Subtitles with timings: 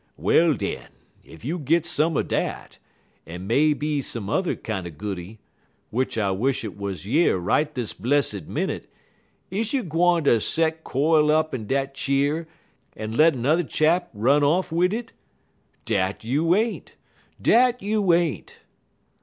[0.17, 0.87] Well, den,
[1.23, 2.79] if you gits some er dat,
[3.29, 5.37] er may be some yuther kinder goody,
[5.91, 8.89] w'ich I wish 't wuz yer right dis blessid minnit,
[9.51, 12.47] is you gwine ter set quile up in dat cheer
[12.97, 15.13] en let n'er chap run off wid it?
[15.85, 16.95] Dat you ain't
[17.39, 18.57] dat you ain't!"